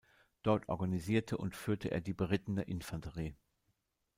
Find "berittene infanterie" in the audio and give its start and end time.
2.15-3.35